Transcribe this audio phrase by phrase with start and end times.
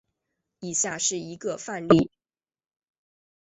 [0.61, 2.09] 以下是一个范例。